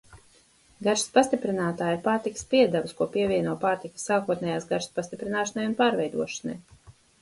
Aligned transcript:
Garšas 0.87 1.11
pastiprinātāji 1.17 1.95
ir 1.97 2.01
pārtikas 2.09 2.49
piedevas, 2.55 2.97
ko 3.03 3.09
pievieno 3.19 3.55
pārtikas 3.67 4.09
sākotnējās 4.13 4.69
garšas 4.75 5.01
pastiprināšanai 5.01 5.71
un 5.73 5.81
pārveidošanai. 5.87 6.63